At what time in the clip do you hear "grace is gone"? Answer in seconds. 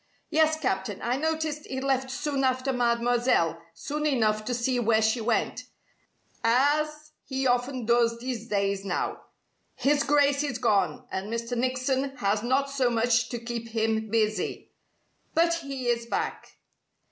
10.01-11.05